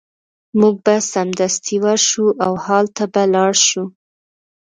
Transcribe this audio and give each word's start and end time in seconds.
موږ 0.59 0.75
به 0.85 0.95
سمدستي 1.11 1.75
ورشو 1.83 2.25
او 2.45 2.53
هلته 2.65 3.03
به 3.13 3.23
لاړ 3.33 3.51
شو 3.67 3.83